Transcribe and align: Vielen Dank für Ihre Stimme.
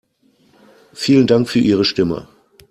Vielen 0.95 1.27
Dank 1.27 1.47
für 1.47 1.59
Ihre 1.59 1.85
Stimme. 1.85 2.27